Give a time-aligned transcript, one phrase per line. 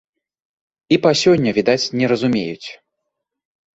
[0.95, 2.67] І па сёння, відаць, не разумеюць.